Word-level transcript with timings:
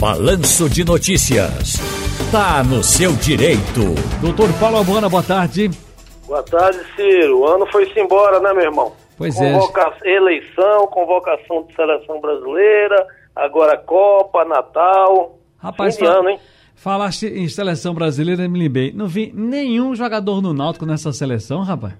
Balanço 0.00 0.70
de 0.70 0.84
Notícias. 0.84 1.74
Tá 2.30 2.62
no 2.62 2.84
seu 2.84 3.12
direito. 3.16 3.96
Doutor 4.20 4.48
Paulo 4.60 4.78
Abana, 4.78 5.08
boa 5.08 5.24
tarde. 5.24 5.68
Boa 6.24 6.42
tarde, 6.44 6.78
Ciro. 6.94 7.40
O 7.40 7.46
ano 7.48 7.66
foi-se 7.66 7.98
embora, 7.98 8.38
né, 8.38 8.52
meu 8.52 8.62
irmão? 8.62 8.92
Pois 9.16 9.34
Convoca 9.34 9.92
é. 10.04 10.14
Eleição, 10.14 10.86
convocação 10.86 11.64
de 11.64 11.74
seleção 11.74 12.20
brasileira, 12.20 13.06
agora 13.34 13.76
Copa, 13.76 14.44
Natal. 14.44 15.36
Rapaz, 15.58 15.96
Fim 15.96 16.06
ano, 16.06 16.28
hein? 16.28 16.38
falaste 16.76 17.26
em 17.26 17.48
seleção 17.48 17.92
brasileira, 17.92 18.48
me 18.48 18.56
lembrei. 18.56 18.92
Não 18.92 19.08
vi 19.08 19.32
nenhum 19.34 19.96
jogador 19.96 20.40
no 20.40 20.54
Náutico 20.54 20.86
nessa 20.86 21.12
seleção, 21.12 21.62
rapaz. 21.64 21.94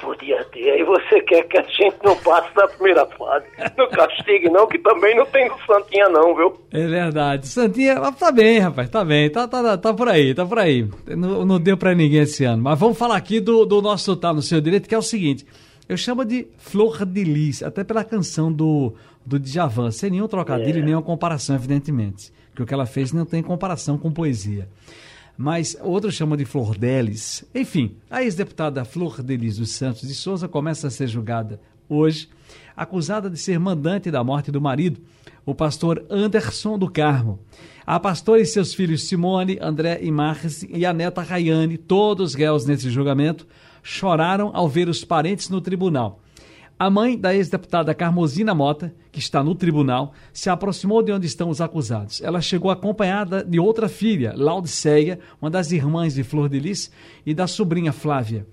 Podia 0.00 0.44
ter. 0.44 0.70
Aí 0.70 0.84
você 0.84 1.20
quer 1.22 1.42
que 1.48 1.58
a 1.58 1.62
gente 1.62 1.96
não 2.04 2.16
passe 2.16 2.54
da 2.54 2.68
primeira 2.68 3.06
fase. 3.06 3.46
Não 3.76 3.88
castigue, 3.88 4.48
não, 4.50 4.66
que 4.66 4.78
também 4.78 5.16
não 5.16 5.26
tem 5.26 5.48
do 5.48 5.56
Santinha, 5.66 6.08
não, 6.08 6.34
viu? 6.34 6.54
É 6.72 6.86
verdade. 6.86 7.46
Santinha, 7.46 8.00
tá 8.12 8.30
bem, 8.30 8.58
rapaz, 8.58 8.88
tá 8.88 9.04
bem. 9.04 9.30
Tá, 9.30 9.48
tá, 9.48 9.76
tá 9.78 9.94
por 9.94 10.08
aí, 10.08 10.34
tá 10.34 10.44
por 10.44 10.58
aí. 10.58 10.88
Não, 11.06 11.44
não 11.44 11.60
deu 11.60 11.76
pra 11.76 11.94
ninguém 11.94 12.20
esse 12.20 12.44
ano. 12.44 12.62
Mas 12.62 12.78
vamos 12.78 12.98
falar 12.98 13.16
aqui 13.16 13.40
do, 13.40 13.64
do 13.64 13.80
nosso 13.80 14.16
Tá 14.16 14.32
no 14.32 14.42
Seu 14.42 14.60
Direito, 14.60 14.88
que 14.88 14.94
é 14.94 14.98
o 14.98 15.02
seguinte. 15.02 15.46
Eu 15.88 15.96
chamo 15.96 16.24
de 16.24 16.48
Flor 16.58 17.04
de 17.04 17.22
Lis, 17.22 17.62
até 17.62 17.84
pela 17.84 18.02
canção 18.02 18.52
do, 18.52 18.94
do 19.24 19.38
Djavan, 19.38 19.90
sem 19.90 20.10
nenhum 20.10 20.26
trocadilho 20.26 20.80
e 20.80 20.82
nenhuma 20.82 21.02
comparação, 21.02 21.54
evidentemente. 21.54 22.32
Porque 22.50 22.62
o 22.62 22.66
que 22.66 22.74
ela 22.74 22.86
fez 22.86 23.12
não 23.12 23.24
tem 23.24 23.42
comparação 23.42 23.96
com 23.96 24.10
poesia. 24.10 24.68
Mas 25.36 25.76
outros 25.82 26.14
chamam 26.14 26.36
de 26.36 26.44
Flor 26.44 26.76
Delis. 26.76 27.44
Enfim, 27.54 27.96
a 28.10 28.22
ex-deputada 28.22 28.84
Flor 28.84 29.22
Delis 29.22 29.58
dos 29.58 29.70
Santos 29.70 30.08
de 30.08 30.14
Souza 30.14 30.48
começa 30.48 30.86
a 30.86 30.90
ser 30.90 31.06
julgada 31.06 31.60
hoje, 31.88 32.28
acusada 32.76 33.30
de 33.30 33.38
ser 33.38 33.58
mandante 33.58 34.10
da 34.10 34.24
morte 34.24 34.50
do 34.50 34.60
marido, 34.60 35.00
o 35.44 35.54
pastor 35.54 36.04
Anderson 36.10 36.78
do 36.78 36.90
Carmo. 36.90 37.38
A 37.86 38.00
pastora 38.00 38.40
e 38.40 38.46
seus 38.46 38.74
filhos 38.74 39.06
Simone, 39.06 39.58
André 39.60 40.00
e 40.02 40.10
Marques 40.10 40.66
e 40.68 40.84
a 40.84 40.92
neta 40.92 41.22
Rayane, 41.22 41.78
todos 41.78 42.34
réus 42.34 42.66
nesse 42.66 42.90
julgamento, 42.90 43.46
choraram 43.82 44.50
ao 44.52 44.68
ver 44.68 44.88
os 44.88 45.04
parentes 45.04 45.48
no 45.48 45.60
tribunal. 45.60 46.20
A 46.78 46.90
mãe 46.90 47.18
da 47.18 47.34
ex-deputada 47.34 47.94
Carmosina 47.94 48.54
Mota, 48.54 48.94
que 49.10 49.18
está 49.18 49.42
no 49.42 49.54
tribunal, 49.54 50.12
se 50.30 50.50
aproximou 50.50 51.02
de 51.02 51.10
onde 51.10 51.26
estão 51.26 51.48
os 51.48 51.62
acusados. 51.62 52.20
Ela 52.20 52.42
chegou 52.42 52.70
acompanhada 52.70 53.42
de 53.42 53.58
outra 53.58 53.88
filha, 53.88 54.34
Laudiceia, 54.36 55.18
uma 55.40 55.50
das 55.50 55.72
irmãs 55.72 56.14
de 56.14 56.22
Flor 56.22 56.50
de 56.50 56.60
Lis, 56.60 56.90
e 57.24 57.32
da 57.32 57.46
sobrinha 57.46 57.94
Flávia. 57.94 58.46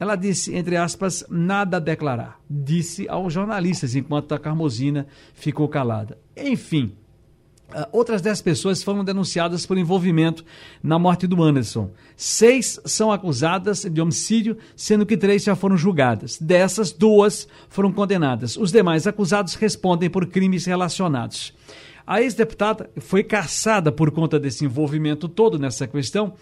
Ela 0.00 0.16
disse, 0.16 0.56
entre 0.56 0.76
aspas, 0.76 1.24
nada 1.30 1.76
a 1.76 1.80
declarar. 1.80 2.40
Disse 2.50 3.08
aos 3.08 3.32
jornalistas, 3.32 3.94
enquanto 3.94 4.34
a 4.34 4.40
Carmosina 4.40 5.06
ficou 5.32 5.68
calada. 5.68 6.18
Enfim, 6.36 6.96
outras 7.92 8.22
10 8.22 8.40
pessoas 8.42 8.82
foram 8.82 9.04
denunciadas 9.04 9.66
por 9.66 9.76
envolvimento 9.76 10.44
na 10.82 10.98
morte 10.98 11.26
do 11.26 11.42
Anderson. 11.42 11.90
Seis 12.16 12.80
são 12.84 13.12
acusadas 13.12 13.84
de 13.84 14.00
homicídio, 14.00 14.56
sendo 14.74 15.04
que 15.04 15.16
três 15.16 15.44
já 15.44 15.54
foram 15.54 15.76
julgadas. 15.76 16.38
Dessas, 16.38 16.92
duas 16.92 17.46
foram 17.68 17.92
condenadas. 17.92 18.56
Os 18.56 18.72
demais 18.72 19.06
acusados 19.06 19.54
respondem 19.54 20.08
por 20.08 20.26
crimes 20.26 20.64
relacionados. 20.64 21.52
A 22.06 22.22
ex-deputada 22.22 22.88
foi 22.96 23.22
caçada 23.22 23.92
por 23.92 24.10
conta 24.10 24.40
desse 24.40 24.64
envolvimento 24.64 25.28
todo 25.28 25.58
nessa 25.58 25.86
questão, 25.86 26.32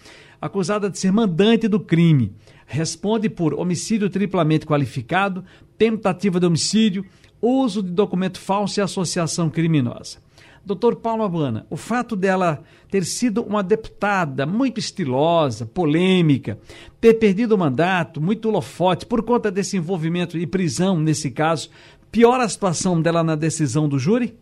acusada 0.40 0.88
de 0.88 0.96
ser 0.96 1.10
mandante 1.10 1.66
do 1.66 1.80
crime. 1.80 2.32
Responde 2.66 3.28
por 3.28 3.52
homicídio 3.52 4.08
triplamente 4.08 4.64
qualificado, 4.64 5.44
tentativa 5.76 6.38
de 6.38 6.46
homicídio, 6.46 7.04
uso 7.42 7.82
de 7.82 7.90
documento 7.90 8.38
falso 8.38 8.78
e 8.78 8.82
associação 8.82 9.50
criminosa. 9.50 10.18
Doutor 10.66 10.96
Paulo 10.96 11.22
Abana, 11.22 11.64
o 11.70 11.76
fato 11.76 12.16
dela 12.16 12.58
ter 12.90 13.04
sido 13.04 13.40
uma 13.40 13.62
deputada 13.62 14.44
muito 14.44 14.80
estilosa, 14.80 15.64
polêmica, 15.64 16.58
ter 17.00 17.14
perdido 17.14 17.54
o 17.54 17.58
mandato, 17.58 18.20
muito 18.20 18.48
holofote, 18.48 19.06
por 19.06 19.24
conta 19.24 19.48
desse 19.48 19.76
envolvimento 19.76 20.36
e 20.36 20.44
prisão, 20.44 20.98
nesse 20.98 21.30
caso, 21.30 21.70
piora 22.10 22.42
a 22.42 22.48
situação 22.48 23.00
dela 23.00 23.22
na 23.22 23.36
decisão 23.36 23.88
do 23.88 23.96
júri? 23.96 24.36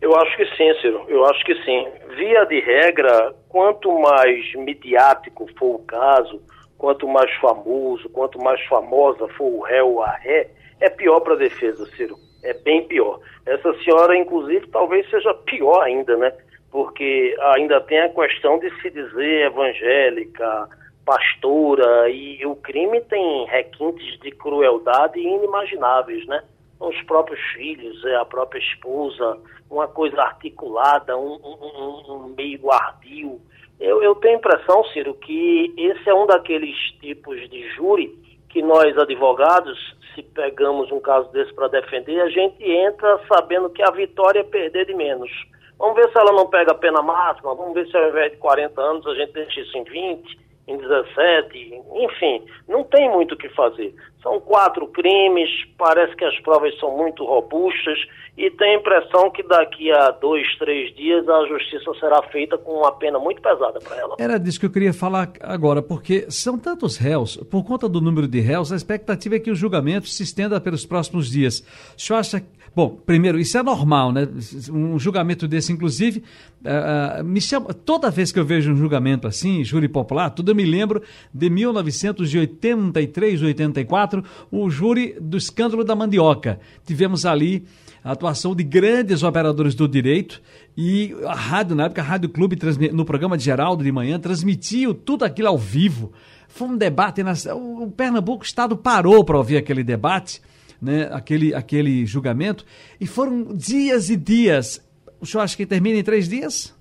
Eu 0.00 0.12
acho 0.16 0.36
que 0.36 0.44
sim, 0.56 0.74
Ciro. 0.80 1.04
Eu 1.06 1.24
acho 1.26 1.44
que 1.44 1.54
sim. 1.62 1.86
Via 2.16 2.44
de 2.44 2.58
regra, 2.58 3.32
quanto 3.48 3.96
mais 3.96 4.52
midiático 4.56 5.46
for 5.56 5.76
o 5.76 5.84
caso, 5.84 6.42
quanto 6.76 7.06
mais 7.06 7.32
famoso, 7.36 8.08
quanto 8.08 8.42
mais 8.42 8.60
famosa 8.66 9.28
for 9.36 9.46
o 9.46 9.62
réu 9.62 9.86
ou 9.86 10.02
a 10.02 10.10
ré, 10.16 10.50
é 10.80 10.90
pior 10.90 11.20
para 11.20 11.34
a 11.34 11.38
defesa, 11.38 11.86
Ciro 11.94 12.27
é 12.42 12.54
bem 12.54 12.86
pior. 12.86 13.20
Essa 13.46 13.72
senhora, 13.82 14.16
inclusive, 14.16 14.66
talvez 14.68 15.08
seja 15.10 15.32
pior 15.34 15.82
ainda, 15.82 16.16
né? 16.16 16.32
Porque 16.70 17.36
ainda 17.54 17.80
tem 17.80 17.98
a 18.00 18.08
questão 18.10 18.58
de 18.58 18.70
se 18.80 18.90
dizer 18.90 19.46
evangélica, 19.46 20.68
pastora, 21.04 22.10
e 22.10 22.44
o 22.44 22.54
crime 22.56 23.00
tem 23.02 23.46
requintes 23.46 24.18
de 24.20 24.30
crueldade 24.32 25.18
inimagináveis, 25.18 26.26
né? 26.26 26.42
Os 26.78 27.00
próprios 27.02 27.40
filhos, 27.54 28.04
é 28.04 28.16
a 28.16 28.24
própria 28.24 28.60
esposa, 28.60 29.38
uma 29.70 29.88
coisa 29.88 30.20
articulada, 30.22 31.16
um, 31.16 31.38
um, 31.42 32.12
um 32.12 32.34
meio 32.36 32.70
ardio. 32.70 33.40
Eu, 33.80 34.02
eu 34.02 34.14
tenho 34.16 34.34
a 34.34 34.38
impressão, 34.38 34.84
Ciro, 34.84 35.14
que 35.14 35.72
esse 35.76 36.08
é 36.08 36.14
um 36.14 36.26
daqueles 36.26 36.76
tipos 37.00 37.48
de 37.48 37.68
júri 37.74 38.27
que 38.48 38.62
nós, 38.62 38.96
advogados, 38.96 39.78
se 40.14 40.22
pegamos 40.22 40.90
um 40.90 41.00
caso 41.00 41.30
desse 41.30 41.52
para 41.54 41.68
defender, 41.68 42.20
a 42.20 42.28
gente 42.28 42.64
entra 42.64 43.20
sabendo 43.32 43.70
que 43.70 43.82
a 43.82 43.90
vitória 43.90 44.40
é 44.40 44.44
perder 44.44 44.86
de 44.86 44.94
menos. 44.94 45.30
Vamos 45.78 45.94
ver 45.94 46.10
se 46.10 46.18
ela 46.18 46.32
não 46.32 46.48
pega 46.48 46.72
a 46.72 46.74
pena 46.74 47.00
máxima, 47.02 47.54
vamos 47.54 47.74
ver 47.74 47.86
se 47.86 47.96
ao 47.96 48.08
invés 48.08 48.32
de 48.32 48.38
40 48.38 48.80
anos 48.80 49.06
a 49.06 49.14
gente 49.14 49.32
deixa 49.32 49.60
isso 49.60 49.78
em 49.78 49.84
20, 49.84 50.47
em 50.68 50.76
17, 50.76 51.82
enfim, 51.94 52.44
não 52.68 52.84
tem 52.84 53.10
muito 53.10 53.34
o 53.34 53.38
que 53.38 53.48
fazer. 53.48 53.94
São 54.22 54.38
quatro 54.40 54.86
crimes, 54.88 55.48
parece 55.78 56.14
que 56.14 56.24
as 56.24 56.38
provas 56.40 56.78
são 56.78 56.94
muito 56.94 57.24
robustas 57.24 57.98
e 58.36 58.50
tem 58.50 58.74
a 58.74 58.78
impressão 58.78 59.30
que 59.30 59.42
daqui 59.42 59.90
a 59.90 60.10
dois, 60.10 60.46
três 60.58 60.94
dias 60.94 61.26
a 61.26 61.46
justiça 61.46 61.90
será 61.98 62.22
feita 62.24 62.58
com 62.58 62.72
uma 62.72 62.92
pena 62.92 63.18
muito 63.18 63.40
pesada 63.40 63.80
para 63.80 63.96
ela. 63.96 64.16
Era 64.18 64.38
disso 64.38 64.60
que 64.60 64.66
eu 64.66 64.70
queria 64.70 64.92
falar 64.92 65.32
agora, 65.40 65.80
porque 65.80 66.30
são 66.30 66.58
tantos 66.58 66.98
réus, 66.98 67.38
por 67.50 67.64
conta 67.64 67.88
do 67.88 68.00
número 68.00 68.28
de 68.28 68.40
réus, 68.40 68.70
a 68.70 68.76
expectativa 68.76 69.36
é 69.36 69.38
que 69.38 69.50
o 69.50 69.54
julgamento 69.54 70.06
se 70.06 70.22
estenda 70.22 70.60
pelos 70.60 70.84
próximos 70.84 71.30
dias. 71.30 71.60
O 71.96 72.00
senhor 72.00 72.18
acha 72.18 72.42
Bom, 72.78 72.90
primeiro, 72.90 73.40
isso 73.40 73.58
é 73.58 73.62
normal, 73.62 74.12
né? 74.12 74.28
Um 74.70 75.00
julgamento 75.00 75.48
desse, 75.48 75.72
inclusive, 75.72 76.22
uh, 76.60 77.24
me 77.24 77.40
chama. 77.40 77.74
Toda 77.74 78.08
vez 78.08 78.30
que 78.30 78.38
eu 78.38 78.44
vejo 78.44 78.72
um 78.72 78.76
julgamento 78.76 79.26
assim, 79.26 79.64
júri 79.64 79.88
popular, 79.88 80.30
tudo 80.30 80.52
eu 80.52 80.54
me 80.58 80.64
lembro 80.64 81.02
de 81.32 81.48
1983, 81.48 83.42
84, 83.42 84.24
o 84.50 84.68
júri 84.68 85.16
do 85.20 85.36
escândalo 85.36 85.84
da 85.84 85.94
mandioca. 85.94 86.58
Tivemos 86.84 87.24
ali 87.24 87.64
a 88.02 88.12
atuação 88.12 88.54
de 88.54 88.64
grandes 88.64 89.22
operadores 89.22 89.74
do 89.74 89.88
direito 89.88 90.42
e 90.76 91.14
a 91.24 91.34
rádio, 91.34 91.76
na 91.76 91.84
época, 91.84 92.02
a 92.02 92.04
Rádio 92.04 92.28
Clube, 92.28 92.58
no 92.92 93.04
programa 93.04 93.38
de 93.38 93.44
Geraldo 93.44 93.84
de 93.84 93.92
manhã, 93.92 94.18
transmitiu 94.18 94.92
tudo 94.92 95.24
aquilo 95.24 95.48
ao 95.48 95.58
vivo. 95.58 96.12
Foi 96.48 96.68
um 96.68 96.76
debate. 96.76 97.22
O 97.54 97.90
Pernambuco, 97.90 98.42
o 98.42 98.46
Estado 98.46 98.76
parou 98.76 99.24
para 99.24 99.38
ouvir 99.38 99.56
aquele 99.56 99.84
debate 99.84 100.40
né, 100.80 101.08
aquele, 101.12 101.54
aquele 101.54 102.06
julgamento, 102.06 102.64
e 103.00 103.06
foram 103.06 103.54
dias 103.54 104.10
e 104.10 104.16
dias. 104.16 104.80
O 105.20 105.26
senhor 105.26 105.42
acha 105.42 105.56
que 105.56 105.66
termina 105.66 105.98
em 105.98 106.04
três 106.04 106.28
dias? 106.28 106.74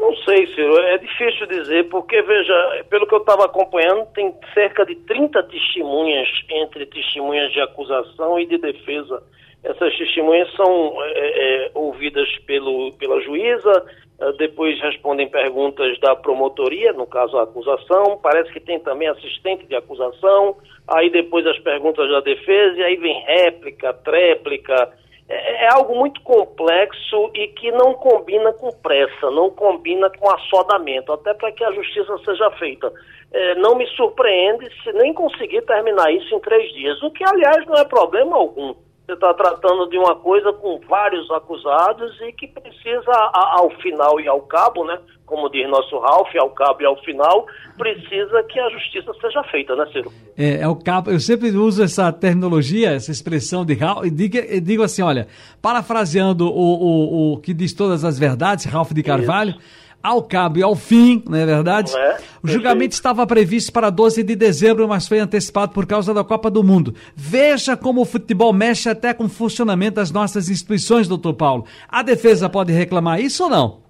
Não 0.00 0.16
sei, 0.16 0.46
Ciro, 0.54 0.78
é 0.78 0.96
difícil 0.96 1.46
dizer, 1.46 1.86
porque, 1.90 2.22
veja, 2.22 2.84
pelo 2.88 3.06
que 3.06 3.14
eu 3.14 3.18
estava 3.18 3.44
acompanhando, 3.44 4.06
tem 4.14 4.34
cerca 4.54 4.86
de 4.86 4.94
30 4.94 5.42
testemunhas 5.42 6.26
entre 6.48 6.86
testemunhas 6.86 7.52
de 7.52 7.60
acusação 7.60 8.40
e 8.40 8.46
de 8.46 8.56
defesa. 8.56 9.22
Essas 9.62 9.94
testemunhas 9.98 10.50
são 10.54 10.96
é, 11.02 11.66
é, 11.66 11.70
ouvidas 11.74 12.26
pelo, 12.46 12.92
pela 12.92 13.20
juíza, 13.20 13.84
é, 14.18 14.32
depois 14.32 14.80
respondem 14.80 15.28
perguntas 15.28 16.00
da 16.00 16.16
promotoria, 16.16 16.94
no 16.94 17.06
caso 17.06 17.36
a 17.36 17.42
acusação, 17.42 18.18
parece 18.22 18.50
que 18.54 18.60
tem 18.60 18.80
também 18.80 19.06
assistente 19.06 19.66
de 19.66 19.76
acusação, 19.76 20.56
aí 20.88 21.10
depois 21.10 21.46
as 21.46 21.58
perguntas 21.58 22.08
da 22.10 22.20
defesa, 22.20 22.78
e 22.78 22.82
aí 22.82 22.96
vem 22.96 23.22
réplica, 23.26 23.92
tréplica. 23.92 24.98
É, 25.30 25.64
é 25.64 25.72
algo 25.72 25.94
muito 25.94 26.20
complexo 26.22 27.30
e 27.34 27.46
que 27.48 27.70
não 27.70 27.94
combina 27.94 28.52
com 28.52 28.70
pressa, 28.82 29.30
não 29.30 29.48
combina 29.48 30.10
com 30.10 30.28
assodamento, 30.28 31.12
até 31.12 31.32
para 31.32 31.52
que 31.52 31.62
a 31.62 31.70
justiça 31.70 32.18
seja 32.24 32.50
feita. 32.52 32.92
É, 33.32 33.54
não 33.54 33.76
me 33.76 33.86
surpreende 33.94 34.68
se 34.82 34.92
nem 34.92 35.14
conseguir 35.14 35.62
terminar 35.62 36.12
isso 36.12 36.34
em 36.34 36.40
três 36.40 36.72
dias, 36.72 37.00
o 37.02 37.12
que, 37.12 37.22
aliás, 37.24 37.64
não 37.66 37.76
é 37.76 37.84
problema 37.84 38.36
algum 38.36 38.74
Você 39.10 39.14
está 39.14 39.34
tratando 39.34 39.88
de 39.88 39.98
uma 39.98 40.14
coisa 40.14 40.52
com 40.52 40.78
vários 40.88 41.28
acusados 41.32 42.16
e 42.20 42.32
que 42.32 42.46
precisa, 42.46 43.10
ao 43.32 43.68
final 43.82 44.20
e 44.20 44.28
ao 44.28 44.40
cabo, 44.42 44.84
né? 44.84 45.00
Como 45.26 45.50
diz 45.50 45.68
nosso 45.68 45.98
Ralph, 45.98 46.32
ao 46.40 46.50
cabo 46.50 46.82
e 46.82 46.86
ao 46.86 46.96
final, 47.02 47.44
precisa 47.76 48.40
que 48.44 48.60
a 48.60 48.70
justiça 48.70 49.12
seja 49.20 49.42
feita, 49.50 49.74
né, 49.74 49.84
Ciro? 49.92 50.12
É, 50.38 50.60
é 50.60 50.68
o 50.68 50.76
cabo. 50.76 51.10
Eu 51.10 51.18
sempre 51.18 51.50
uso 51.50 51.82
essa 51.82 52.12
terminologia, 52.12 52.92
essa 52.92 53.10
expressão 53.10 53.64
de 53.64 53.74
Ralph, 53.74 54.04
e 54.04 54.10
digo, 54.12 54.36
digo 54.62 54.84
assim: 54.84 55.02
olha, 55.02 55.26
parafraseando 55.60 56.46
o, 56.46 56.52
o, 56.52 57.32
o 57.32 57.38
que 57.38 57.52
diz 57.52 57.72
todas 57.72 58.04
as 58.04 58.16
verdades, 58.16 58.64
Ralph 58.64 58.92
de 58.92 59.02
Carvalho. 59.02 59.50
Isso 59.50 59.89
ao 60.02 60.22
cabo 60.22 60.58
e 60.58 60.62
ao 60.62 60.74
fim, 60.74 61.22
não 61.28 61.38
é 61.38 61.44
verdade? 61.44 61.96
É? 61.96 62.18
O 62.42 62.48
julgamento 62.48 62.94
estava 62.94 63.26
previsto 63.26 63.72
para 63.72 63.90
12 63.90 64.22
de 64.22 64.34
dezembro, 64.34 64.88
mas 64.88 65.06
foi 65.06 65.18
antecipado 65.18 65.72
por 65.72 65.86
causa 65.86 66.14
da 66.14 66.24
Copa 66.24 66.50
do 66.50 66.64
Mundo. 66.64 66.94
Veja 67.14 67.76
como 67.76 68.00
o 68.00 68.04
futebol 68.04 68.52
mexe 68.52 68.88
até 68.88 69.12
com 69.12 69.24
o 69.24 69.28
funcionamento 69.28 69.96
das 69.96 70.10
nossas 70.10 70.48
instituições, 70.48 71.06
doutor 71.06 71.34
Paulo. 71.34 71.64
A 71.88 72.02
defesa 72.02 72.48
pode 72.48 72.72
reclamar 72.72 73.20
isso 73.20 73.44
ou 73.44 73.50
não? 73.50 73.80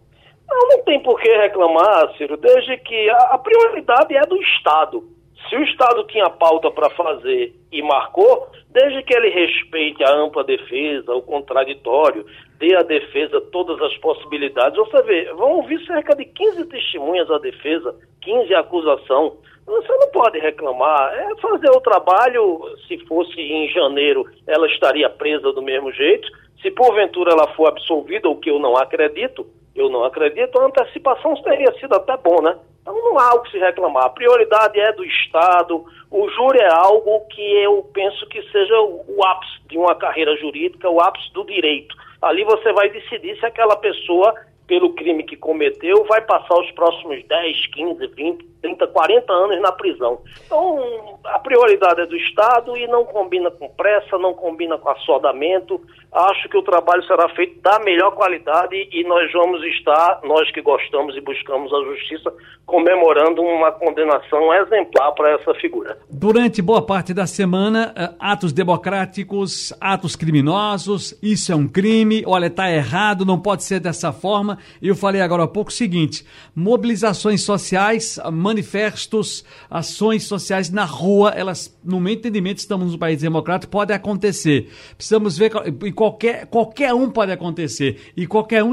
Não, 0.48 0.68
não 0.68 0.84
tem 0.84 1.00
por 1.00 1.20
que 1.20 1.28
reclamar, 1.28 2.12
Ciro, 2.16 2.36
desde 2.36 2.76
que 2.78 3.08
a, 3.10 3.34
a 3.34 3.38
prioridade 3.38 4.16
é 4.16 4.22
do 4.22 4.36
Estado. 4.36 5.04
Se 5.48 5.56
o 5.56 5.62
Estado 5.62 6.04
tinha 6.08 6.28
pauta 6.28 6.70
para 6.70 6.90
fazer 6.90 7.54
e 7.72 7.82
marcou, 7.82 8.48
desde 8.68 9.02
que 9.02 9.14
ele 9.14 9.30
respeite 9.30 10.02
a 10.04 10.12
ampla 10.12 10.44
defesa, 10.44 11.12
o 11.14 11.22
contraditório, 11.22 12.26
dê 12.60 12.76
à 12.76 12.82
defesa 12.82 13.40
todas 13.40 13.80
as 13.80 13.96
possibilidades. 13.96 14.78
Você 14.78 15.02
vê, 15.02 15.32
vão 15.32 15.56
ouvir 15.56 15.84
cerca 15.86 16.14
de 16.14 16.26
15 16.26 16.66
testemunhas 16.66 17.28
à 17.30 17.38
defesa, 17.38 17.96
15 18.20 18.54
à 18.54 18.60
acusação. 18.60 19.38
Você 19.66 19.92
não 19.96 20.08
pode 20.08 20.38
reclamar. 20.38 21.14
É 21.14 21.40
fazer 21.40 21.70
o 21.70 21.80
trabalho, 21.80 22.60
se 22.86 22.98
fosse 23.06 23.40
em 23.40 23.68
janeiro, 23.70 24.26
ela 24.46 24.66
estaria 24.66 25.08
presa 25.08 25.52
do 25.52 25.62
mesmo 25.62 25.90
jeito. 25.92 26.28
Se 26.60 26.70
porventura 26.70 27.32
ela 27.32 27.48
for 27.54 27.68
absolvida, 27.68 28.28
o 28.28 28.36
que 28.36 28.50
eu 28.50 28.58
não 28.58 28.76
acredito, 28.76 29.46
eu 29.74 29.88
não 29.88 30.04
acredito, 30.04 30.60
a 30.60 30.66
antecipação 30.66 31.34
teria 31.42 31.72
sido 31.78 31.94
até 31.94 32.14
bom, 32.18 32.42
né? 32.42 32.58
Então 32.82 32.94
não 32.94 33.18
há 33.18 33.34
o 33.34 33.42
que 33.42 33.52
se 33.52 33.58
reclamar. 33.58 34.04
A 34.04 34.10
prioridade 34.10 34.78
é 34.78 34.92
do 34.92 35.04
Estado. 35.04 35.84
O 36.10 36.28
júri 36.28 36.58
é 36.58 36.70
algo 36.70 37.20
que 37.30 37.42
eu 37.62 37.88
penso 37.94 38.26
que 38.28 38.42
seja 38.50 38.78
o 38.80 39.24
ápice 39.24 39.60
de 39.68 39.78
uma 39.78 39.94
carreira 39.94 40.36
jurídica, 40.36 40.90
o 40.90 41.00
ápice 41.00 41.32
do 41.32 41.44
direito. 41.44 41.94
Ali 42.22 42.44
você 42.44 42.72
vai 42.72 42.90
decidir 42.90 43.38
se 43.38 43.46
aquela 43.46 43.76
pessoa 43.76 44.34
pelo 44.66 44.94
crime 44.94 45.24
que 45.24 45.36
cometeu, 45.36 46.04
vai 46.04 46.20
passar 46.20 46.54
os 46.54 46.70
próximos 46.70 47.24
10, 47.26 47.66
15, 47.66 48.06
20, 48.06 48.44
30, 48.60 48.86
40 48.86 49.32
anos 49.32 49.60
na 49.60 49.72
prisão. 49.72 50.20
Então, 50.46 51.18
a 51.24 51.38
prioridade 51.38 52.00
é 52.00 52.06
do 52.06 52.16
Estado 52.16 52.76
e 52.76 52.86
não 52.86 53.04
combina 53.04 53.50
com 53.50 53.68
pressa, 53.68 54.18
não 54.18 54.34
combina 54.34 54.78
com 54.78 54.88
assodamento. 54.90 55.80
Acho 56.12 56.48
que 56.48 56.56
o 56.56 56.62
trabalho 56.62 57.04
será 57.04 57.28
feito 57.30 57.60
da 57.60 57.78
melhor 57.80 58.12
qualidade 58.12 58.88
e 58.92 59.04
nós 59.04 59.30
vamos 59.32 59.62
estar, 59.64 60.20
nós 60.24 60.50
que 60.50 60.60
gostamos 60.60 61.16
e 61.16 61.20
buscamos 61.20 61.72
a 61.72 61.84
justiça, 61.84 62.32
comemorando 62.66 63.42
uma 63.42 63.70
condenação 63.72 64.52
exemplar 64.54 65.12
para 65.12 65.30
essa 65.32 65.54
figura. 65.54 65.98
Durante 66.10 66.60
boa 66.60 66.84
parte 66.84 67.14
da 67.14 67.26
semana, 67.26 67.92
eh, 67.96 68.10
atos 68.18 68.52
democráticos, 68.52 69.72
atos 69.80 70.16
criminosos, 70.16 71.16
isso 71.22 71.52
é 71.52 71.56
um 71.56 71.68
crime, 71.68 72.24
olha, 72.26 72.46
está 72.46 72.70
errado, 72.70 73.24
não 73.24 73.40
pode 73.40 73.62
ser 73.62 73.80
dessa 73.80 74.12
forma. 74.12 74.58
Eu 74.82 74.96
falei 74.96 75.20
agora 75.20 75.44
há 75.44 75.48
pouco 75.48 75.70
o 75.70 75.72
seguinte: 75.72 76.24
mobilizações 76.54 77.42
sociais, 77.42 78.18
manifestos, 78.50 79.44
ações 79.70 80.24
sociais 80.24 80.70
na 80.70 80.84
rua, 80.84 81.30
elas, 81.30 81.76
no 81.84 82.00
meu 82.00 82.12
entendimento, 82.12 82.58
estamos 82.58 82.92
num 82.92 82.98
país 82.98 83.20
democrático, 83.20 83.70
pode 83.70 83.92
acontecer. 83.92 84.68
Precisamos 84.96 85.38
ver, 85.38 85.52
e 85.84 85.92
qualquer, 85.92 86.46
qualquer 86.46 86.92
um 86.92 87.08
pode 87.08 87.30
acontecer, 87.30 88.12
e 88.16 88.26
qualquer 88.26 88.64
um 88.64 88.72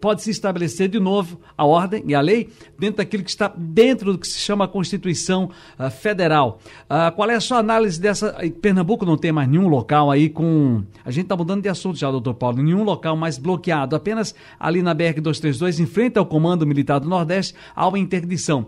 pode 0.00 0.22
se 0.22 0.30
estabelecer 0.30 0.88
de 0.88 1.00
novo 1.00 1.40
a 1.56 1.64
ordem 1.64 2.04
e 2.06 2.14
a 2.14 2.20
lei 2.20 2.48
dentro 2.78 2.98
daquilo 2.98 3.24
que 3.24 3.30
está 3.30 3.52
dentro 3.56 4.12
do 4.12 4.18
que 4.18 4.28
se 4.28 4.38
chama 4.38 4.64
a 4.66 4.68
Constituição 4.68 5.50
uh, 5.78 5.90
Federal. 5.90 6.60
Uh, 6.84 7.14
qual 7.14 7.28
é 7.30 7.34
a 7.34 7.40
sua 7.40 7.58
análise 7.58 8.00
dessa? 8.00 8.36
Pernambuco 8.60 9.04
não 9.04 9.16
tem 9.16 9.32
mais 9.32 9.48
nenhum 9.48 9.68
local 9.68 10.10
aí 10.10 10.28
com. 10.28 10.84
A 11.04 11.10
gente 11.10 11.24
está 11.24 11.36
mudando 11.36 11.62
de 11.62 11.68
assunto 11.68 11.98
já, 11.98 12.10
doutor 12.10 12.34
Paulo, 12.34 12.62
nenhum 12.62 12.84
local 12.84 13.16
mais 13.16 13.38
bloqueado, 13.38 13.96
apenas 13.96 14.34
ali 14.58 14.82
na 14.82 14.94
BR 14.94 15.20
232, 15.20 15.80
em 15.80 15.86
frente 15.86 16.18
ao 16.18 16.26
Comando 16.26 16.66
Militar 16.66 17.00
do 17.00 17.08
Nordeste, 17.08 17.54
há 17.74 17.88
uma 17.88 17.98
interdição. 17.98 18.66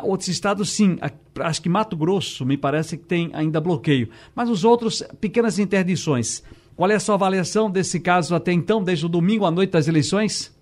Ah, 0.00 0.06
outros 0.06 0.28
estados, 0.28 0.70
sim, 0.70 0.98
acho 1.40 1.62
que 1.62 1.68
Mato 1.68 1.94
Grosso, 1.94 2.46
me 2.46 2.56
parece 2.56 2.96
que 2.96 3.04
tem 3.04 3.30
ainda 3.34 3.60
bloqueio. 3.60 4.08
Mas 4.34 4.48
os 4.48 4.64
outros, 4.64 5.02
pequenas 5.20 5.58
interdições. 5.58 6.42
Qual 6.74 6.90
é 6.90 6.94
a 6.94 7.00
sua 7.00 7.16
avaliação 7.16 7.70
desse 7.70 8.00
caso 8.00 8.34
até 8.34 8.50
então, 8.52 8.82
desde 8.82 9.04
o 9.04 9.08
domingo 9.08 9.44
à 9.44 9.50
noite 9.50 9.70
das 9.70 9.86
eleições? 9.86 10.56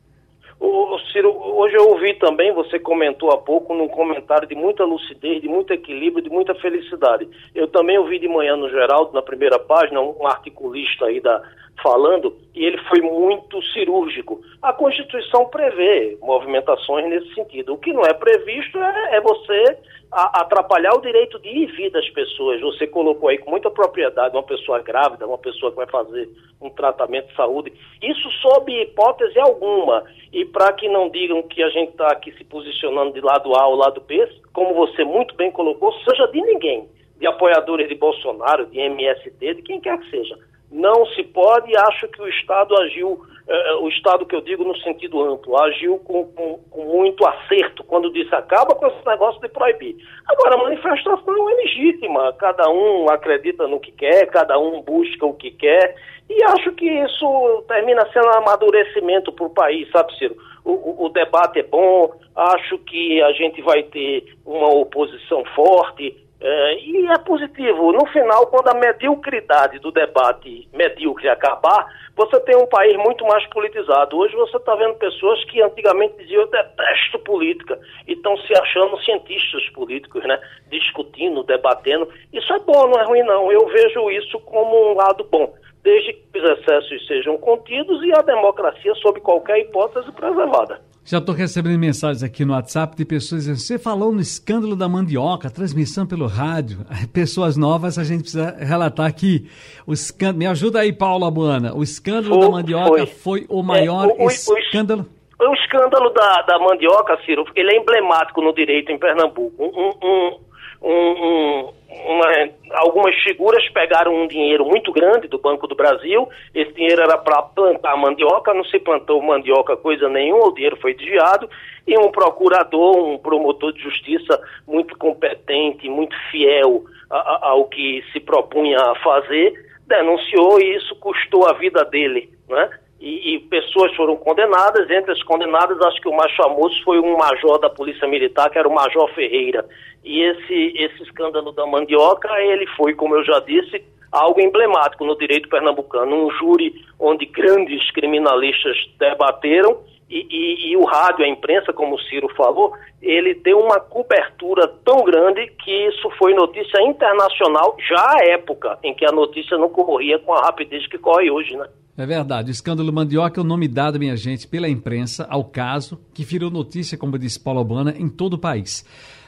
O 0.58 0.98
Ciro, 1.12 1.30
hoje 1.30 1.76
eu 1.76 1.88
ouvi 1.90 2.14
também, 2.14 2.52
você 2.52 2.80
comentou 2.80 3.30
há 3.30 3.38
pouco, 3.38 3.72
num 3.72 3.86
comentário 3.86 4.48
de 4.48 4.56
muita 4.56 4.84
lucidez, 4.84 5.40
de 5.40 5.48
muito 5.48 5.72
equilíbrio, 5.72 6.24
de 6.24 6.30
muita 6.30 6.52
felicidade. 6.56 7.28
Eu 7.54 7.68
também 7.68 7.96
ouvi 7.96 8.18
de 8.18 8.26
manhã 8.26 8.56
no 8.56 8.68
Geraldo, 8.68 9.12
na 9.12 9.22
primeira 9.22 9.60
página, 9.60 10.00
um 10.00 10.26
articulista 10.26 11.04
aí 11.04 11.20
da, 11.20 11.40
falando, 11.82 12.36
e 12.54 12.64
ele 12.64 12.78
foi 12.88 13.00
muito 13.00 13.62
cirúrgico. 13.72 14.40
A 14.62 14.72
Constituição 14.72 15.46
prevê 15.46 16.18
movimentações 16.20 17.08
nesse 17.08 17.34
sentido. 17.34 17.74
O 17.74 17.78
que 17.78 17.92
não 17.92 18.02
é 18.02 18.12
previsto 18.12 18.78
é, 18.78 19.16
é 19.16 19.20
você 19.20 19.78
atrapalhar 20.10 20.94
o 20.94 21.02
direito 21.02 21.38
de 21.38 21.48
ir 21.48 21.64
e 21.64 21.66
vir 21.66 21.90
das 21.90 22.08
pessoas. 22.10 22.60
Você 22.60 22.86
colocou 22.86 23.28
aí 23.28 23.38
com 23.38 23.50
muita 23.50 23.70
propriedade 23.70 24.34
uma 24.34 24.42
pessoa 24.42 24.80
grávida, 24.80 25.26
uma 25.26 25.38
pessoa 25.38 25.70
que 25.70 25.76
vai 25.76 25.86
fazer 25.86 26.28
um 26.60 26.70
tratamento 26.70 27.28
de 27.28 27.36
saúde. 27.36 27.72
Isso 28.02 28.30
sob 28.42 28.72
hipótese 28.72 29.38
alguma. 29.38 30.04
E 30.32 30.44
para 30.46 30.72
que 30.72 30.88
não 30.88 31.10
digam 31.10 31.42
que 31.42 31.62
a 31.62 31.68
gente 31.68 31.90
está 31.90 32.08
aqui 32.08 32.32
se 32.32 32.44
posicionando 32.44 33.12
de 33.12 33.20
lado 33.20 33.54
A 33.54 33.66
ou 33.66 33.76
lado 33.76 34.00
B, 34.00 34.26
como 34.52 34.74
você 34.74 35.04
muito 35.04 35.34
bem 35.34 35.50
colocou, 35.50 35.92
seja 36.08 36.26
de 36.28 36.40
ninguém. 36.40 36.88
De 37.18 37.26
apoiadores 37.26 37.88
de 37.88 37.94
Bolsonaro, 37.96 38.66
de 38.66 38.78
MST, 38.78 39.54
de 39.54 39.62
quem 39.62 39.80
quer 39.80 39.98
que 39.98 40.10
seja 40.10 40.38
não 40.70 41.06
se 41.06 41.22
pode, 41.24 41.74
acho 41.76 42.08
que 42.08 42.20
o 42.20 42.28
Estado 42.28 42.76
agiu, 42.76 43.20
eh, 43.48 43.74
o 43.80 43.88
Estado 43.88 44.26
que 44.26 44.34
eu 44.34 44.40
digo 44.40 44.64
no 44.64 44.76
sentido 44.78 45.22
amplo, 45.22 45.58
agiu 45.58 45.98
com, 46.00 46.24
com, 46.26 46.58
com, 46.70 46.84
muito 46.84 47.26
acerto 47.26 47.82
quando 47.84 48.12
disse 48.12 48.34
acaba 48.34 48.74
com 48.74 48.86
esse 48.86 49.06
negócio 49.06 49.40
de 49.40 49.48
proibir. 49.48 49.96
Agora, 50.26 50.56
a 50.56 50.64
manifestação 50.64 51.50
é 51.50 51.54
legítima, 51.54 52.32
cada 52.34 52.68
um 52.70 53.08
acredita 53.08 53.66
no 53.66 53.80
que 53.80 53.92
quer, 53.92 54.26
cada 54.26 54.58
um 54.58 54.82
busca 54.82 55.24
o 55.24 55.34
que 55.34 55.50
quer, 55.50 55.96
e 56.28 56.42
acho 56.44 56.72
que 56.72 56.86
isso 56.86 57.64
termina 57.66 58.06
sendo 58.12 58.26
um 58.26 58.38
amadurecimento 58.38 59.32
para 59.32 59.46
o 59.46 59.50
país, 59.50 59.90
sabe, 59.90 60.14
Ciro? 60.18 60.36
O, 60.62 60.72
o, 60.72 61.06
o 61.06 61.08
debate 61.08 61.60
é 61.60 61.62
bom, 61.62 62.12
acho 62.36 62.76
que 62.78 63.22
a 63.22 63.32
gente 63.32 63.62
vai 63.62 63.82
ter 63.84 64.36
uma 64.44 64.68
oposição 64.68 65.42
forte, 65.54 66.14
é, 66.40 66.78
e 66.78 67.06
é 67.06 67.18
positivo. 67.18 67.92
No 67.92 68.06
final, 68.06 68.46
quando 68.46 68.68
a 68.68 68.74
mediocridade 68.74 69.78
do 69.80 69.90
debate 69.90 70.68
medíocre 70.72 71.28
acabar, 71.28 71.86
você 72.16 72.38
tem 72.40 72.56
um 72.56 72.66
país 72.66 72.96
muito 72.96 73.24
mais 73.24 73.44
politizado. 73.48 74.16
Hoje 74.16 74.36
você 74.36 74.56
está 74.56 74.74
vendo 74.76 74.94
pessoas 74.94 75.42
que 75.46 75.60
antigamente 75.60 76.16
diziam 76.18 76.42
eu 76.42 76.50
detesto 76.50 77.18
política 77.20 77.78
e 78.06 78.12
estão 78.12 78.36
se 78.36 78.52
achando 78.56 79.00
cientistas 79.02 79.68
políticos, 79.70 80.22
né? 80.24 80.40
Discutindo, 80.70 81.42
debatendo. 81.42 82.08
Isso 82.32 82.52
é 82.52 82.58
bom, 82.60 82.86
não 82.86 83.00
é 83.00 83.04
ruim 83.04 83.22
não. 83.24 83.50
Eu 83.50 83.66
vejo 83.66 84.10
isso 84.10 84.38
como 84.40 84.92
um 84.92 84.94
lado 84.94 85.24
bom, 85.24 85.52
desde 85.82 86.12
que 86.12 86.38
os 86.38 86.58
excessos 86.58 87.06
sejam 87.08 87.36
contidos 87.38 88.00
e 88.04 88.12
a 88.12 88.22
democracia, 88.22 88.94
sob 88.96 89.20
qualquer 89.20 89.58
hipótese, 89.58 90.12
preservada. 90.12 90.80
Já 91.10 91.16
estou 91.16 91.34
recebendo 91.34 91.78
mensagens 91.78 92.22
aqui 92.22 92.44
no 92.44 92.52
WhatsApp 92.52 92.94
de 92.94 93.02
pessoas 93.02 93.44
dizendo: 93.44 93.56
você 93.56 93.78
falou 93.78 94.12
no 94.12 94.20
escândalo 94.20 94.76
da 94.76 94.86
mandioca, 94.86 95.48
transmissão 95.48 96.06
pelo 96.06 96.26
rádio. 96.26 96.80
Pessoas 97.14 97.56
novas, 97.56 97.96
a 97.98 98.04
gente 98.04 98.20
precisa 98.20 98.54
relatar 98.58 99.06
aqui. 99.06 99.50
O 99.86 99.94
escândalo, 99.94 100.38
me 100.38 100.46
ajuda 100.46 100.80
aí, 100.80 100.92
Paulo 100.92 101.24
Abuana. 101.24 101.74
O 101.74 101.82
escândalo 101.82 102.34
foi, 102.34 102.42
da 102.42 102.50
mandioca 102.50 103.06
foi, 103.06 103.06
foi 103.06 103.46
o 103.48 103.62
maior 103.62 104.10
é, 104.10 104.22
o, 104.22 104.28
escândalo. 104.28 105.06
O, 105.40 105.48
o, 105.48 105.54
escândalo 105.54 106.10
da, 106.10 106.42
da 106.42 106.58
mandioca, 106.58 107.18
Ciro, 107.24 107.46
ele 107.56 107.72
é 107.74 107.80
emblemático 107.80 108.42
no 108.42 108.52
direito 108.52 108.92
em 108.92 108.98
Pernambuco. 108.98 109.64
Um, 109.64 110.06
um, 110.06 110.38
um, 110.80 111.72
uma, 111.88 112.50
algumas 112.74 113.14
figuras 113.22 113.66
pegaram 113.70 114.14
um 114.14 114.26
dinheiro 114.28 114.64
muito 114.64 114.92
grande 114.92 115.28
do 115.28 115.38
Banco 115.38 115.66
do 115.66 115.74
Brasil, 115.74 116.28
esse 116.54 116.72
dinheiro 116.72 117.02
era 117.02 117.18
para 117.18 117.42
plantar 117.42 117.96
mandioca, 117.96 118.54
não 118.54 118.64
se 118.64 118.78
plantou 118.78 119.22
mandioca 119.22 119.76
coisa 119.76 120.08
nenhuma, 120.08 120.48
o 120.48 120.54
dinheiro 120.54 120.76
foi 120.76 120.94
desviado, 120.94 121.48
e 121.86 121.98
um 121.98 122.10
procurador, 122.10 122.96
um 122.96 123.18
promotor 123.18 123.72
de 123.72 123.82
justiça 123.82 124.40
muito 124.66 124.96
competente, 124.98 125.88
muito 125.88 126.14
fiel 126.30 126.84
a, 127.10 127.16
a, 127.16 127.48
ao 127.48 127.64
que 127.64 128.04
se 128.12 128.20
propunha 128.20 128.78
a 128.78 128.94
fazer, 128.96 129.52
denunciou 129.86 130.60
e 130.60 130.76
isso 130.76 130.94
custou 130.96 131.48
a 131.48 131.54
vida 131.54 131.84
dele, 131.84 132.30
né? 132.48 132.70
E, 133.00 133.34
e, 133.34 133.38
pessoas 133.38 133.94
foram 133.94 134.16
condenadas. 134.16 134.90
Entre 134.90 135.12
as 135.12 135.22
condenadas, 135.22 135.80
acho 135.80 136.00
que 136.00 136.08
o 136.08 136.16
mais 136.16 136.34
famoso 136.34 136.82
foi 136.82 136.98
um 136.98 137.16
major 137.16 137.58
da 137.58 137.70
Polícia 137.70 138.08
Militar, 138.08 138.50
que 138.50 138.58
era 138.58 138.68
o 138.68 138.74
Major 138.74 139.08
Ferreira. 139.14 139.64
E 140.04 140.20
esse, 140.22 140.72
esse 140.76 141.02
escândalo 141.04 141.52
da 141.52 141.64
mandioca, 141.66 142.28
ele 142.40 142.66
foi, 142.76 142.94
como 142.94 143.14
eu 143.14 143.24
já 143.24 143.38
disse, 143.40 143.84
algo 144.10 144.40
emblemático 144.40 145.04
no 145.04 145.16
direito 145.16 145.48
pernambucano, 145.48 146.26
um 146.26 146.30
júri 146.32 146.74
onde 146.98 147.26
grandes 147.26 147.90
criminalistas 147.92 148.76
debateram 148.98 149.78
e, 150.10 150.26
e, 150.30 150.70
e, 150.70 150.76
o 150.76 150.84
rádio, 150.84 151.24
a 151.24 151.28
imprensa, 151.28 151.72
como 151.72 151.96
o 151.96 152.00
Ciro 152.00 152.28
falou, 152.34 152.72
ele 153.02 153.34
deu 153.34 153.58
uma 153.58 153.78
cobertura 153.78 154.66
tão 154.84 155.04
grande 155.04 155.46
que 155.62 155.70
isso 155.88 156.10
foi 156.18 156.34
notícia 156.34 156.80
internacional 156.82 157.76
já 157.88 158.16
à 158.16 158.24
época 158.24 158.78
em 158.82 158.94
que 158.94 159.04
a 159.04 159.12
notícia 159.12 159.58
não 159.58 159.68
corria 159.68 160.18
com 160.18 160.32
a 160.32 160.40
rapidez 160.40 160.86
que 160.88 160.98
corre 160.98 161.30
hoje, 161.30 161.56
né? 161.56 161.66
É 161.96 162.06
verdade. 162.06 162.50
O 162.50 162.52
escândalo 162.52 162.92
Mandioca 162.92 163.40
é 163.40 163.42
o 163.42 163.46
nome 163.46 163.66
dado, 163.66 163.98
minha 163.98 164.16
gente, 164.16 164.46
pela 164.46 164.68
imprensa 164.68 165.26
ao 165.28 165.44
caso 165.44 166.00
que 166.14 166.24
virou 166.24 166.48
notícia, 166.48 166.96
como 166.96 167.18
disse 167.18 167.42
Paulo 167.42 167.58
Albana, 167.58 167.92
em 167.98 168.08
todo 168.08 168.34
o 168.34 168.38
país. 168.38 168.86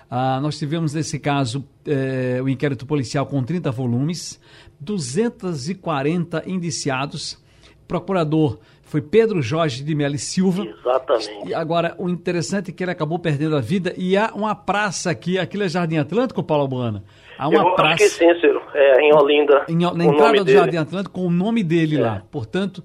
Ah, 0.08 0.40
nós 0.40 0.58
tivemos 0.58 0.94
nesse 0.94 1.18
caso 1.18 1.64
eh, 1.86 2.40
o 2.42 2.48
inquérito 2.48 2.86
policial 2.86 3.26
com 3.26 3.42
30 3.42 3.70
volumes, 3.70 4.40
240 4.80 6.44
indiciados, 6.46 7.40
procurador 7.86 8.58
foi 8.90 9.00
Pedro 9.00 9.40
Jorge 9.40 9.84
de 9.84 9.94
Melo 9.94 10.18
Silva. 10.18 10.64
Exatamente. 10.64 11.48
E 11.48 11.54
agora, 11.54 11.94
o 11.96 12.08
interessante 12.08 12.72
é 12.72 12.74
que 12.74 12.82
ele 12.82 12.90
acabou 12.90 13.20
perdendo 13.20 13.56
a 13.56 13.60
vida 13.60 13.94
e 13.96 14.16
há 14.16 14.32
uma 14.34 14.52
praça 14.52 15.10
aqui, 15.10 15.38
aquilo 15.38 15.62
é 15.62 15.68
Jardim 15.68 15.98
Atlântico, 15.98 16.42
Paulo 16.42 16.66
Buana? 16.66 17.04
Há 17.38 17.48
uma 17.48 17.62
Eu 17.62 17.74
praça. 17.76 18.04
Acho 18.04 18.18
que 18.18 18.24
sim, 18.24 18.40
Ciro. 18.40 18.60
É, 18.74 19.00
em 19.00 19.14
Olinda. 19.14 19.64
Em, 19.68 19.78
na 19.78 20.04
entrada 20.04 20.38
do 20.38 20.44
dele. 20.44 20.58
Jardim 20.58 20.76
Atlântico, 20.76 21.20
com 21.20 21.26
o 21.28 21.30
nome 21.30 21.62
dele 21.62 21.98
é. 21.98 22.02
lá. 22.02 22.22
Portanto, 22.32 22.82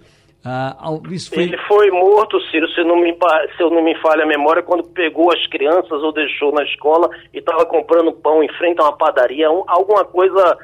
isso 1.12 1.34
foi... 1.34 1.44
Ele 1.44 1.58
foi 1.68 1.90
morto, 1.90 2.40
Ciro, 2.52 2.70
se, 2.70 2.84
não 2.84 2.98
me, 2.98 3.18
se 3.58 3.64
eu 3.64 3.72
não 3.72 3.84
me 3.84 3.96
falha 4.00 4.26
a 4.26 4.28
memória, 4.28 4.62
quando 4.62 4.84
pegou 4.84 5.34
as 5.34 5.48
crianças 5.48 6.04
ou 6.04 6.14
deixou 6.14 6.52
na 6.54 6.64
escola 6.64 7.10
e 7.34 7.40
estava 7.40 7.66
comprando 7.66 8.14
pão 8.14 8.44
em 8.44 8.50
frente 8.54 8.80
a 8.80 8.84
uma 8.84 8.96
padaria, 8.96 9.50
um, 9.50 9.64
alguma 9.66 10.06
coisa 10.06 10.56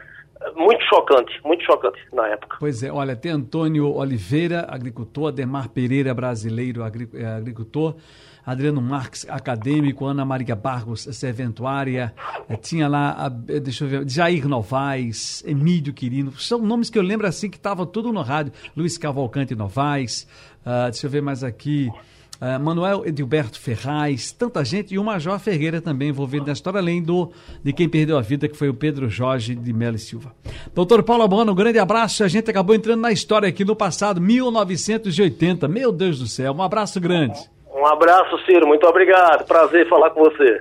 muito 0.56 0.84
chocante, 0.86 1.40
muito 1.44 1.64
chocante 1.64 2.00
na 2.14 2.28
época. 2.28 2.58
Pois 2.60 2.84
é, 2.84 2.92
olha, 2.92 3.16
tem 3.16 3.32
Antônio 3.32 3.94
Oliveira, 3.94 4.66
agricultor, 4.70 5.30
Ademar 5.30 5.70
Pereira, 5.70 6.14
brasileiro, 6.14 6.82
é, 6.84 7.26
agricultor, 7.26 7.96
Adriano 8.46 8.82
Marques, 8.82 9.26
acadêmico, 9.30 10.06
Ana 10.06 10.26
Maria 10.26 10.56
Barros, 10.56 11.08
serventuária, 11.12 12.14
é, 12.50 12.56
tinha 12.56 12.88
lá, 12.88 13.32
é, 13.48 13.60
deixa 13.60 13.86
eu 13.86 13.88
ver, 13.88 14.10
Jair 14.10 14.48
Novaes, 14.48 15.44
Emílio 15.46 15.94
Quirino, 15.94 16.32
são 16.34 16.60
nomes 16.60 16.90
que 16.90 16.98
eu 16.98 17.04
lembro 17.04 17.28
assim 17.28 17.50
que 17.50 17.58
estavam 17.58 17.86
tudo 17.86 18.12
no 18.12 18.22
rádio, 18.22 18.52
Luiz 18.76 18.98
Cavalcante 18.98 19.56
Novaes, 19.56 20.28
uh, 20.66 20.90
deixa 20.90 21.06
eu 21.06 21.12
ver 21.12 21.22
mais 21.22 21.44
aqui, 21.44 21.92
uh, 22.42 22.60
Manuel 22.60 23.06
Edilberto 23.06 23.60
Ferraz, 23.60 24.32
tanta 24.32 24.66
gente, 24.66 24.94
e 24.96 25.00
o 25.00 25.04
Major 25.04 25.40
Ferreira 25.40 25.80
também 25.80 26.10
envolvido 26.10 26.48
na 26.48 26.54
história, 26.54 26.80
além 26.80 27.02
do 27.02 27.32
de 27.64 27.72
quem 27.72 27.88
perdeu 27.88 28.18
a 28.18 28.22
vida, 28.22 28.48
que 28.48 28.58
foi 28.58 28.68
o 28.70 28.74
Pedro 28.74 29.10
Jorge 29.10 29.54
de 29.56 29.72
Melo 29.72 29.98
Silva. 29.98 30.34
Doutor 30.74 31.04
Paulo 31.04 31.24
Abano, 31.24 31.52
um 31.52 31.56
grande 31.56 31.78
abraço. 31.80 32.24
A 32.24 32.28
gente 32.28 32.50
acabou 32.50 32.76
entrando 32.76 33.02
na 33.02 33.12
história 33.12 33.48
aqui 33.48 33.64
no 33.64 33.76
passado, 33.76 34.20
1980. 34.20 35.68
Meu 35.68 35.92
Deus 35.92 36.20
do 36.20 36.28
céu, 36.28 36.54
um 36.54 36.62
abraço 36.62 37.00
grande. 37.00 37.40
Um 37.74 37.86
abraço, 37.86 38.38
Ciro. 38.46 38.68
Muito 38.68 38.86
obrigado. 38.86 39.46
Prazer 39.46 39.88
falar 39.88 40.10
com 40.10 40.24
você. 40.24 40.60